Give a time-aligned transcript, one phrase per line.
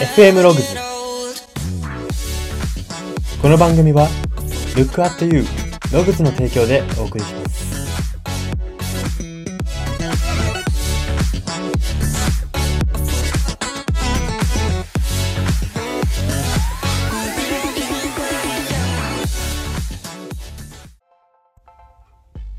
[0.00, 0.76] FM ログズ
[3.42, 4.06] この番組は
[4.76, 5.42] Look at You
[5.92, 7.58] ログズの提供でお送りします。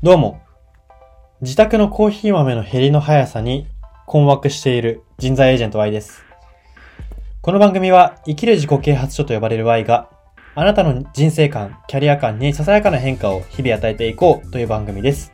[0.02, 0.42] どうも。
[1.40, 3.66] 自宅のコーヒー豆の減りの速さに
[4.06, 6.29] 困惑している人材エージェント Y です。
[7.42, 10.10] この番組は生きる自己啓発書と呼ばれる Y が
[10.54, 15.32] あなたの人生観、キャリア観にささやかな変化を日々与えていこうという番組です。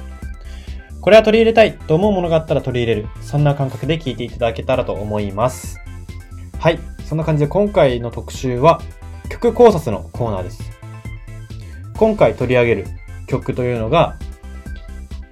[1.01, 3.09] これは取り入れたいと思うものがあったら取り入れる。
[3.23, 5.81] そんな感覚で聞いていただけたらと思います。
[6.61, 6.79] はい。
[7.05, 8.81] そんな感じで今回の特集は
[9.29, 10.63] 曲考察のコーナーです。
[11.97, 12.87] 今回取り上げる
[13.27, 14.17] 曲というのが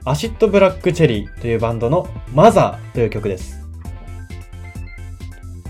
[0.05, 3.65] アシッドブラックチェリーというバンドのマザーという曲です。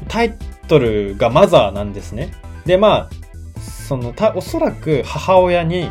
[0.08, 2.32] タイトルがマザーなんですね。
[2.64, 5.90] で、まあ、その、た、おそらく母親に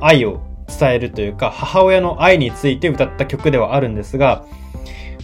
[0.00, 4.44] 愛を伝えるというか、母親の愛について歌った曲ではあるんですが、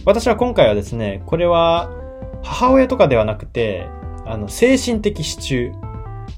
[0.05, 1.91] 私は今回はですね、これは
[2.43, 3.87] 母親とかではなくて、
[4.25, 5.71] あの、精神的支柱。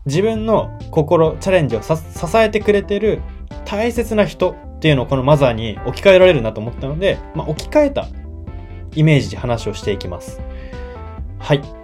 [0.05, 1.93] 自分の心、チャレンジを支
[2.35, 3.21] えてくれてる
[3.65, 8.07] 大切な人っていうのをこのマザーに置き換えられるなと思ったので、まあ、置き換えた
[8.95, 10.41] イメージで話をしていきます。
[11.37, 11.78] はい。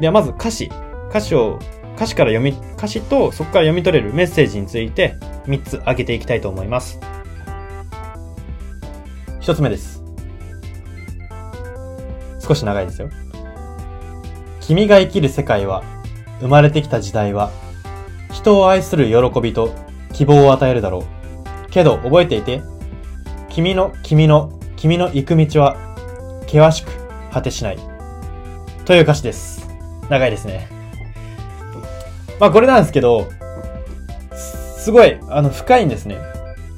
[0.00, 0.70] ではまず歌詞。
[1.08, 1.58] 歌詞を、
[1.96, 7.00] 歌詞から読み、歌詞とそこから読み取れるメッセージについて3つ挙げていきたいと思います。
[9.40, 10.02] 1つ目です。
[12.40, 13.08] 少し長いですよ。
[14.60, 15.84] 君が生きる世界は、
[16.40, 17.50] 生まれてきた時代は、
[18.32, 19.72] 人を愛する喜びと
[20.12, 21.04] 希望を与えるだろ
[21.68, 21.70] う。
[21.70, 22.62] けど覚えていて、
[23.48, 25.76] 君の、君の、君の行く道は、
[26.42, 26.90] 険しく
[27.32, 27.78] 果てしない。
[28.84, 29.55] という歌詞です。
[30.08, 30.68] 長いですね。
[32.38, 33.28] まあこれなんですけど、
[34.34, 36.18] すごい、あの、深いんですね。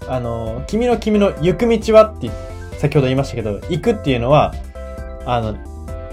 [0.08, 2.30] あの、君の君の行く道はって
[2.78, 4.54] 先ほど言いましたけど、行くっていうのは、
[5.26, 5.56] あの、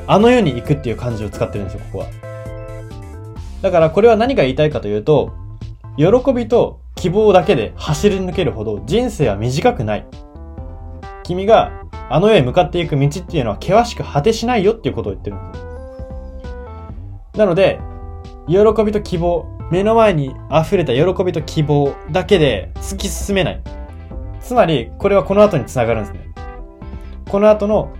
[0.07, 2.07] あの世に行くっていう漢字を使ってるんですよ、ここは。
[3.61, 5.33] だからこれは何が言いたいかというと、
[5.97, 10.05] 喜びと希望だけで走り抜けるほど人生は短くない。
[11.23, 11.71] 君が
[12.09, 15.64] あの世へ向かっていく道っていうのは険しく果てしないよっていうことを言ってるんですよ。
[17.37, 17.79] なので、
[18.47, 23.61] 喜びと希望、目の前に溢れた喜びと希望だけで突き進めない。
[24.39, 26.29] つまり、これはこの後に繋がるんですね。
[27.29, 27.93] この後の、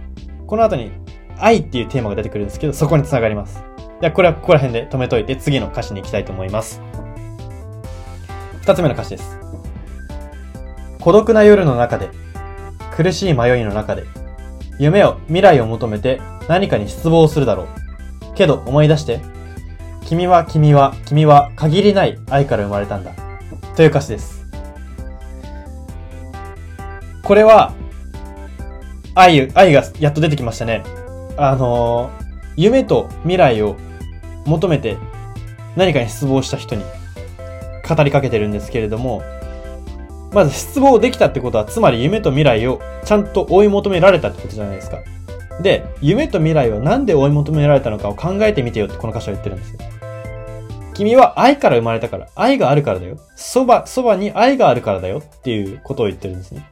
[0.47, 0.91] この後に
[1.37, 3.63] 愛っていうテーマが出てくるんですけど、そこに繋がります。
[3.99, 6.81] では、これはここら辺で止めといて、次の歌詞に行きたいと思います。
[8.61, 9.39] 二つ目の歌詞です。
[10.99, 12.09] 孤独な夜の中で、
[12.95, 14.03] 苦しい迷いの中で、
[14.79, 17.84] 夢を、未来を求めて何かに失望するだろう。
[18.35, 19.21] けど思い出して、
[20.05, 23.13] 君は君は君は限りない愛から生まれたんだ。
[23.75, 24.45] という歌詞です。
[27.23, 27.73] これは、
[29.15, 30.83] 愛、愛がやっと出てきましたね。
[31.37, 32.25] あのー
[32.57, 33.75] 夢と未来を
[34.45, 34.97] 求めて
[35.75, 36.83] 何かに失望した人に
[37.87, 39.21] 語りかけてるんですけれども、
[40.31, 44.99] まず失望できたってことは、つまり夢と未来をちゃんと追い求められたってことじゃないですか。
[45.61, 49.79] で、夢と未来をなんで追い求められたのかを考えてみてよってこの歌詞は言ってるんですよ。
[50.93, 53.17] 君は愛から生まれたから、愛があるからだよ。
[53.35, 56.67] そば、そばに愛があるからだよっていうことを言ってるんですね。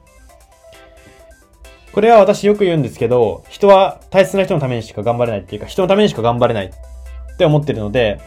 [1.94, 8.20] これは私よく言うんですけど、人は大切な人のためにしか頑張れないっていうか、人のためにしか頑張れないって思ってるので、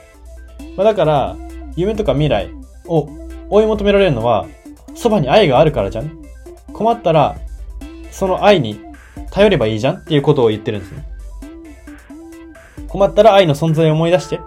[0.77, 1.37] まあ、だから、
[1.77, 2.51] 夢とか未来
[2.87, 3.09] を
[3.51, 4.47] 追い求められるのは、
[4.95, 6.23] そばに愛があるからじゃん。
[6.73, 7.37] 困ったら、
[8.11, 8.81] その愛に
[9.31, 11.07] 頼ればいいじゃんっていうことを言ってるんですね。
[12.89, 14.41] 困ったら愛の存在を思い出して、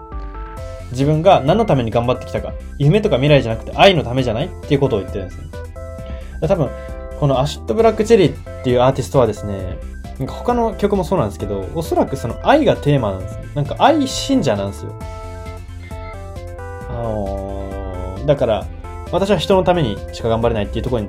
[0.92, 5.48] 自分が何のために頑張ってきたか、夢とか未来じゃなくて愛のためじゃないっていうことを言ってるんですね。
[6.48, 6.70] 多分、
[7.20, 9.78] このアシッドブラックチェリーっていうアーティストはですね、
[10.26, 13.44] 他の曲もそうなんですけど、おそらくその愛がテーマなんですね。
[13.54, 14.94] なんか愛信者なんですよ。
[16.88, 18.66] あのーだから、
[19.12, 21.08] 私は人のためにしか頑張れないっていうところに、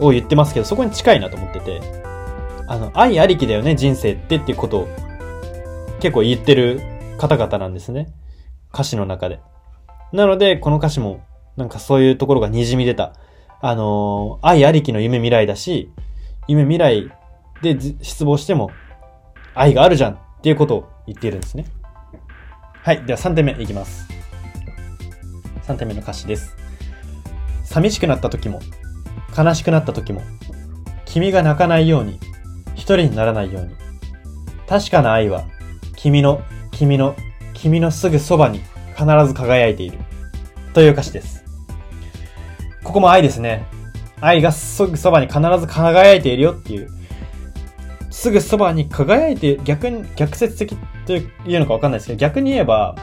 [0.00, 1.80] を言ってますけど、そこに近いなと思ってて、
[2.66, 4.88] あの、愛ありきだよね、人生ってっていうことを
[6.00, 6.80] 結構言ってる
[7.18, 8.12] 方々なんですね。
[8.72, 9.40] 歌詞の中で。
[10.12, 11.20] なので、この歌詞も、
[11.56, 13.14] なんかそういうところが滲み出た。
[13.60, 15.90] あのー愛ありきの夢未来だし、
[16.48, 17.10] 夢未来
[17.62, 18.70] で失望しても、
[19.54, 21.66] 愛があるじゃんっていうことを言っているんですね。
[22.82, 23.04] はい。
[23.06, 24.06] では3点目いきます。
[25.66, 26.54] 3点目の歌詞です。
[27.64, 28.60] 寂しくなった時も、
[29.36, 30.20] 悲しくなった時も、
[31.06, 32.20] 君が泣かないように、
[32.74, 33.74] 一人にならないように。
[34.66, 35.44] 確かな愛は、
[35.96, 37.14] 君の、君の、
[37.52, 38.60] 君のすぐそばに
[38.96, 39.98] 必ず輝いている。
[40.72, 41.44] という歌詞です。
[42.82, 43.64] ここも愛ですね。
[44.20, 46.88] 愛がすぐそばに必ず輝いているよっていう。
[48.10, 50.76] すぐそばに輝いて、逆に、逆説的
[51.06, 52.96] というのかわかんないですけど、逆に言えば、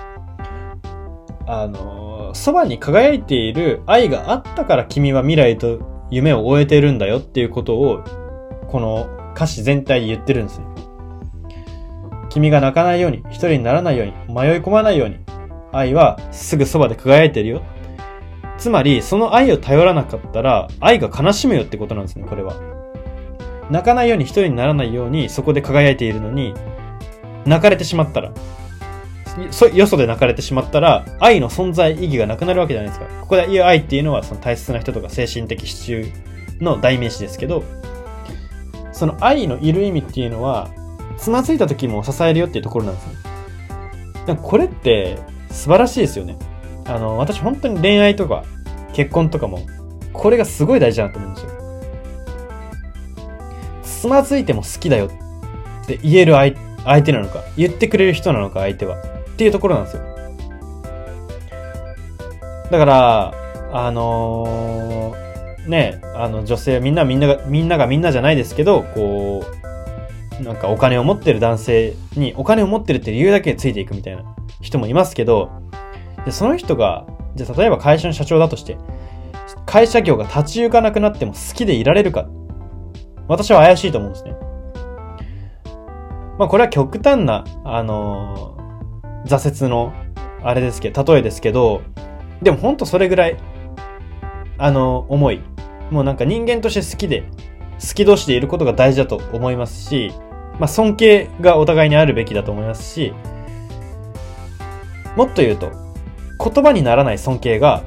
[1.48, 8.04] あの、そばに輝いている愛があったから君は未来と夢を終えているんだよっていうことを、
[8.68, 10.64] この歌詞全体で言ってるんですよ。
[12.30, 15.18] 君が泣かないように、一人にならないように、迷い込まないように、
[15.74, 17.62] 愛はすぐそばで輝いてるよ。
[18.58, 22.56] つまり、その愛を頼らなかったら、愛が悲しむよってことなんですね、これは。
[23.70, 26.54] 泣かないように一人にならないように、そこで輝いているのに、
[27.46, 28.32] 泣かれてしまったら、
[29.74, 33.08] よそで泣かれてしまったら、愛の存在意義がなくなるわけじゃないですか。
[33.22, 36.14] ここで言う愛っていうのは、その大切な人とか精神的支柱
[36.60, 37.64] の代名詞ですけど、
[39.02, 40.70] その愛のいる意味っていうのは、
[41.18, 43.08] つまずいた時も支えるよっていうところなんです
[44.28, 44.38] ね。
[44.44, 45.18] これって
[45.50, 46.38] 素晴らしいですよね。
[46.86, 48.44] あの、私本当に恋愛とか
[48.94, 49.66] 結婚とかも、
[50.14, 51.52] これがすごい大事だなと思うんですよ。
[53.82, 56.54] つまずいても好きだよって言える相
[57.02, 58.98] 手なのか、言ってくれる人なのか、相手は。
[58.98, 59.02] っ
[59.36, 60.04] ていうところなんですよ。
[62.70, 63.34] だから、
[63.74, 65.16] あの、
[65.68, 69.44] ね、あの女性、みんなみんなが、みんながみんなじゃないですけど、こ
[70.40, 74.24] う、なんかお金を持ってる男性にお金を持ってるって理由だけついていくみたいな
[74.60, 75.52] 人もいますけど、
[76.26, 77.06] で、その人が、
[77.36, 78.78] じゃあ例えば会社の社長だとして、
[79.66, 82.28] 会社業が立ち行かなくなっても好きでいられるか。
[83.28, 84.36] 私は怪しいと思うんですね。
[86.38, 89.94] まあこれは極端な、あのー、挫折の、
[90.44, 91.82] あれですけど、例えですけど、
[92.42, 93.38] でもほんとそれぐらい、
[94.58, 95.42] あのー、思い。
[95.92, 97.24] もうなんか人間として好きで、
[97.80, 100.12] 好き同士でいることが大事だと思いますし、
[100.60, 103.14] まあ尊敬がお互いにあるべきだと思いますし、
[105.16, 105.72] もっと言うと、
[106.44, 107.84] 言葉にならない尊敬が、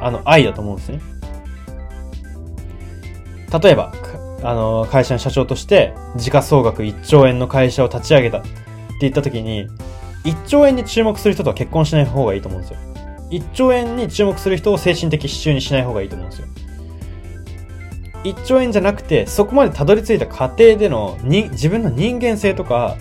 [0.00, 1.00] あの、愛だと思うんですね。
[3.62, 3.92] 例えば、
[4.42, 8.48] あの、会社の社長として、時価総額1兆円の会社を立ち上げたって
[9.02, 9.68] 言った時に、
[10.24, 12.78] 1兆円に注目する人とは結婚しない方がいいと思うんですよ。
[13.30, 16.48] 1兆円に注目する人を精神的支柱にしない方がいいと思うんですよ。
[18.24, 22.96] 1兆円じゃなくて、そこまでたどり着いた過程でのに自分の人間性とか、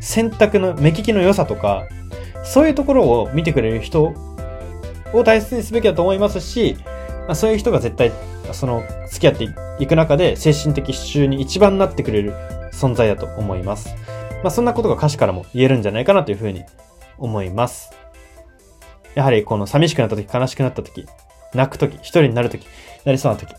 [0.00, 1.86] 選択の目利きの良さとか、
[2.44, 4.14] そういうところを見てくれる人
[5.12, 6.76] を大切にすべきだと思いますし、
[7.26, 8.12] まあ、そういう人が絶対、
[8.52, 9.48] その、付き合って
[9.82, 12.34] いく中で精神的支柱に一番なってくれる
[12.72, 13.94] 存在だと思います。
[14.42, 16.64] まあ、そんなことが歌詞からも言えるんじゃないかなというふうに
[17.18, 17.90] 思います。
[19.14, 21.06] やはりこの寂しくなった時、悲しくなった時、
[21.54, 22.66] 泣く時、一人になる時、
[23.04, 23.54] なりそうな時、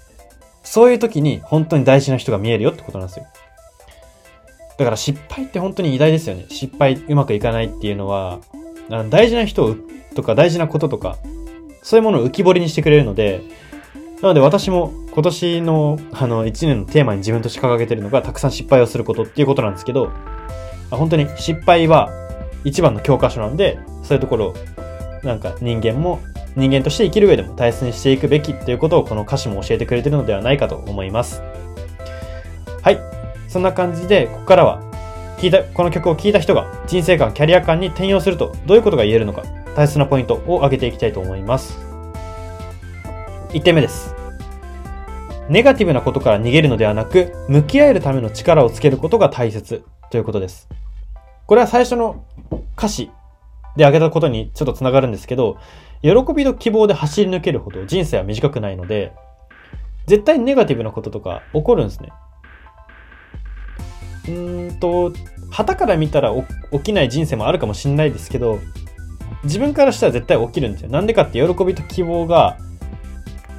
[0.69, 3.25] そういう時に本当に大事な人が見えるよってことなんですよ。
[4.77, 6.45] だから失敗って本当に偉大ですよね。
[6.49, 8.41] 失敗うまくいかないっていうのは、
[8.89, 9.75] あの大事な人
[10.13, 11.17] とか大事なこととか、
[11.81, 13.41] そういうものを浮き彫りにしてくれるので、
[14.21, 20.11] なので私も今年のあの1年のテーマに自分として掲げてるのがたくさん失敗をすることっていうことなんですけど、
[20.91, 22.09] 本当に失敗は
[22.65, 24.55] 一番の教科書なんで、そういうところを
[25.23, 26.19] なんか人間も
[26.57, 31.43] 人間として生きる上でも大切にしていくべきっていうことをこの歌詞も教えてくれてるのではないかと思います。
[32.81, 32.99] はい。
[33.47, 34.81] そんな感じで、ここからは
[35.37, 39.43] 聞いた、この曲を聴いた人が人生観、キャリア観に転用するとどういうことが言えるのか、
[39.75, 41.77] 大切なポイントを挙げていきたいと思います。
[43.49, 44.15] 1点目です。
[45.49, 50.67] ネガティブなことから逃げるのではなく、向き合えるための力をつけることが大切ということです。
[51.45, 52.25] これは最初の
[52.75, 53.11] 歌詞
[53.77, 55.57] で挙げたことにちょっと繋がるんですけど、
[56.01, 59.13] 喜びと希望で走り抜けるほど人生は短くないので、
[60.05, 62.09] 絶対ネガティブなこととか起こるんですね。
[64.29, 65.13] うんと、
[65.49, 66.33] 旗から見たら
[66.71, 68.59] 起きない人生もあるかもしんないですけど、
[69.43, 70.89] 自分からしたら絶対起きるんですよ。
[70.89, 72.57] なんでかって喜びと希望が、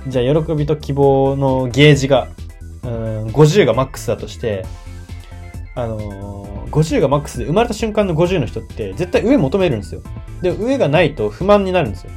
[0.06, 2.28] じゃあ喜びと希望のゲージが、
[2.82, 4.64] うん、50がマックスだとして、
[5.74, 10.02] あのー、50がマックスで生まれた瞬間の50の人って絶対上求めるんですよ。
[10.42, 12.10] で、上がないと不満になるんですよ。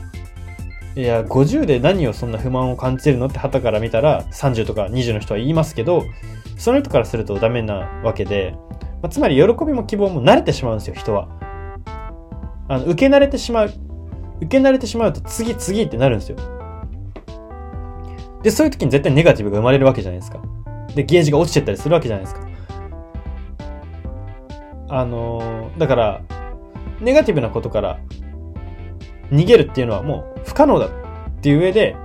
[0.96, 6.04] いや、50で何をそんな不満を感じてるのって旗から見たら30とか20の人は言いますけど、
[6.58, 8.56] その人からするとダメなわけで、
[9.02, 11.30] まあ、つまり喜びも希望も慣れてしまうんですよ、人は。
[12.68, 13.74] あの、受け慣れてしまう。
[14.42, 16.38] 受け慣れてしまうと次次ってなるんですよ。
[18.44, 20.42] で、そういう時に絶対ネガティブが生まれるわけじゃないですか。
[20.96, 22.48] で、ゲージが落ちてったりするわけじゃないですか。
[24.90, 26.22] あのー、だから、
[27.00, 28.00] ネガティブなことから
[29.32, 30.90] 逃げるっていうのはもう不可能だっ
[31.42, 31.96] ていう上で、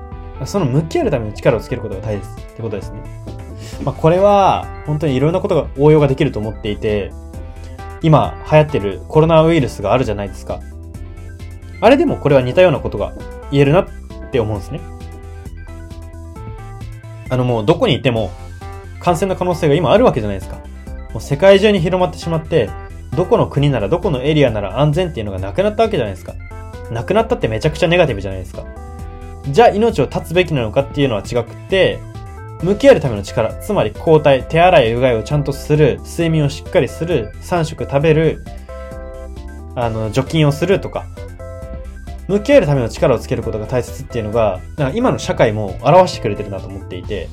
[0.45, 3.03] その向き合うための力をつけることが大切ってことですね。
[3.85, 7.13] まあ、これは本当にいろんなことが応用ができると思っていて、
[8.03, 10.61] 今流行ってるコロナウイルスがあるじゃないですか。
[11.81, 13.13] あれでもこれは似たようなことが
[13.51, 13.87] 言えるなっ
[14.31, 14.81] て思うんですね。
[17.29, 18.31] あのもうどこにいても
[19.01, 20.59] 感染の可能性が今あるわけじゃないですか。
[21.13, 22.71] もう世界中に広まってしまって、
[23.17, 26.35] どこの国ならどこのエリアなら安全っていうのがなくなったわけじゃないですか。
[26.91, 28.65] なくなったってめちゃくちゃネガティブじゃないですか。
[29.51, 32.01] じゃあ命を絶つべきなのかっていうのは違くて、
[32.63, 38.45] 向き合うための力、つまり交代、手洗い、うがいをちゃんとする、睡眠をしっかりする、3食食べる、
[39.75, 41.07] あの、除菌をするとか、
[42.29, 47.29] 向き合えるための力をつけることが大切っていうのが、なんか今の社会も表してくれてるなと思っていて、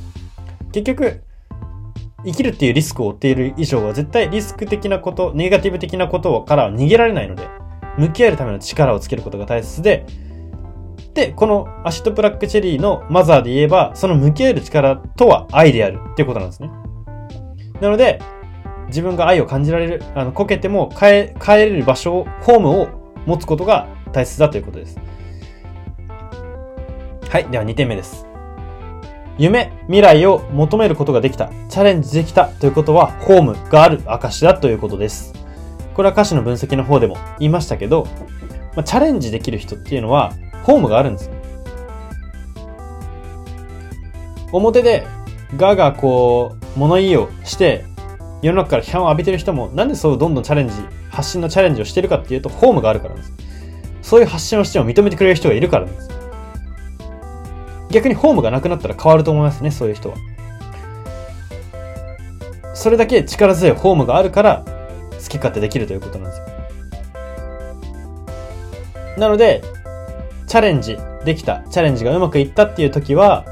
[0.72, 1.24] 結局、
[2.25, 7.48] 生きるっていうリスクを負っている以上は絶対リスク的なこと、ネガティブ的なことから逃げられないので、
[7.97, 10.05] 向き合えるための力をつけることが大切で、
[11.13, 16.71] で、このアシッドブラックチェリーのマザーで言えば、その向き合える力とは愛であるっていうことなんですね。
[17.81, 18.19] なので、
[18.88, 22.88] 自分が愛を感じられる、あの、こけても帰、帰れる場所を、ホームを
[23.25, 25.00] 持つことが大切だということです。
[27.29, 27.50] はい。
[27.50, 28.27] では2点目です。
[29.38, 35.42] 夢、未来を求めることができた、チャレンジできたということは、ホームがある証だということです。
[35.93, 38.07] これは歌詞の分析の方でも言いましたけど、
[38.75, 40.33] まあ、チャレンジできる人っていうのは、
[40.63, 41.29] ホームがあるんです。
[44.51, 45.05] 表で、
[45.57, 47.85] ガがこう、物言いをして、
[48.41, 50.73] 世の中から批判を浴びてる人も、なんでそうどんどんチャレンジ、
[51.09, 53.33] 発信のチャレンジをしてるかっていうと、ホームがあるからです。
[54.01, 56.09] そういう発信をしても認めてくれる人がいるからです。
[57.91, 60.15] 逆にホームがなくなったら変わると思いますね、そういう人は。
[62.73, 64.65] それだけ力強いホームがあるから、
[65.24, 66.46] 好き勝手できるということなんですよ。
[69.18, 69.63] なので、
[70.48, 73.46] チャレンジできた、チャレンジがうまくいったっていう時は、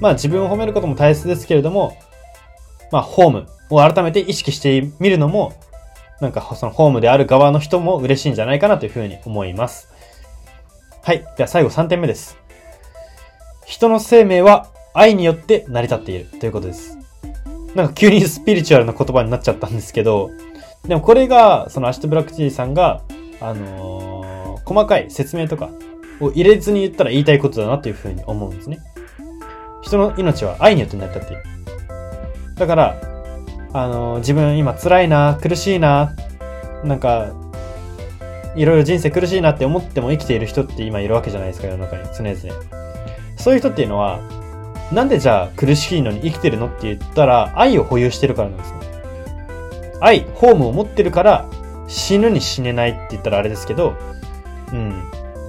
[0.00, 1.98] まあ自分を褒めることも大切ですけれども、
[2.92, 5.54] まあホームを改めて意識してみるのも、
[6.20, 9.88] なんかそのホームである側の人も嬉しいんじゃないかなというふうに思います。
[11.02, 11.24] はい。
[11.36, 12.36] では最後3点目です。
[13.66, 16.98] 人の生命は愛によって成り立っているということです。
[17.74, 20.30] なんか急にスピリチュアルな言葉になっちゃったんですけど、
[20.86, 23.02] でもこれが、その Acid Black Cherry さんが、
[23.40, 25.70] あのー、細かい説明とか
[26.20, 28.78] を入れずに言ったら言いたいことだなというふうに思うんですね。
[29.82, 31.42] 人の命は愛によって成り立っている。
[32.56, 33.00] だから、
[33.72, 36.14] あのー、自分今辛いな、苦しいな、
[36.84, 37.32] なんか、
[38.56, 42.62] いろいろ人生苦しいなって思っても生きている人って今いるわけじゃないですか、世の中に常々。
[43.36, 44.20] そういう人っていうのは、
[44.92, 48.78] なんでじゃあ苦しいのに生きてるのって言ったら、愛を保有してるからなんですね。
[50.00, 51.48] 愛、ホームを持ってるから、
[51.86, 53.94] 死ぬに死ねないって言ったらあれですけど、
[54.72, 55.02] うん。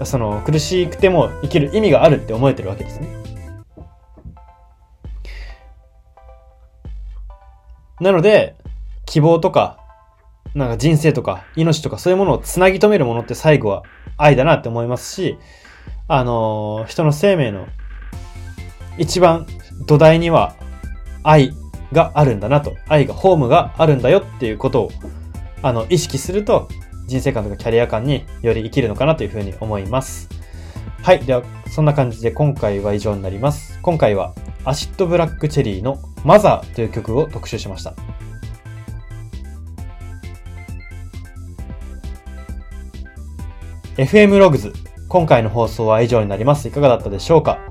[0.03, 3.07] その、苦しくても生きる意味があるって思えてるわけですね。
[7.99, 8.55] なので、
[9.05, 9.77] 希望とか、
[10.55, 13.83] なんか人生とか、命とかそういうものをつなぎ止めるものって最後は
[14.17, 15.37] 愛だなって思いますし、
[16.07, 17.67] あのー、人の生命の
[18.97, 19.45] 一番
[19.85, 20.55] 土台には
[21.23, 21.53] 愛
[21.91, 24.91] があるんだなと、愛が、ホームがあるんだよっていうことを、
[25.61, 26.67] あの、意識すると、
[27.07, 30.29] 人生観とかキャリア観により生きるのかなというふうに思います。
[31.01, 31.19] はい。
[31.19, 33.79] では、そんな感じで今回は以上になります。
[33.81, 34.33] 今回は、
[34.65, 37.93] Acid Black Cherry の Mother という曲を特集しました。
[43.95, 44.73] FM ログズ。
[45.07, 46.67] 今回の放送は以上になります。
[46.67, 47.68] いかがだったでしょうか？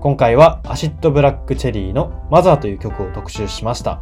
[0.00, 4.00] 今回は Acid Black Cherry の Mother という曲を特集しました。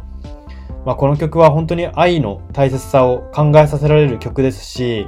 [0.85, 5.07] まあ、この曲は本当に愛の大切さを考えさせられる曲ですし、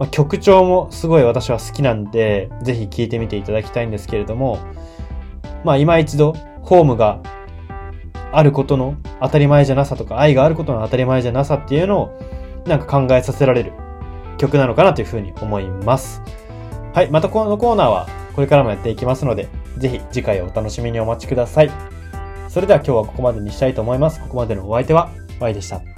[0.00, 4.58] まあ、曲調もすごい私は好きなんで、ぜひ聴いてみていただきたいんですけれども、
[5.62, 7.20] まあ今一度、ホームが
[8.32, 12.18] あることの当たり前じゃなさとか、愛があることの当たり前じゃなさっていうのを、
[12.66, 13.72] なんか考えさせられる
[14.36, 16.22] 曲なのかなというふうに思います。
[16.92, 21.70] はい、またこのコーナーはこれからもやっていきますので、ぜひ次回をお楽しみにお待ちください。
[22.48, 24.20] それでは今日はここまでにしたいと思います。
[24.20, 25.93] ここまでのお相手は、Y でした。